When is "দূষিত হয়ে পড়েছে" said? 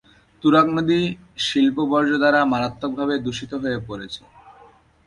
3.25-4.21